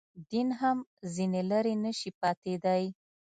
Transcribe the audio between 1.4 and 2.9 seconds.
لرې نه شي پاتېدای.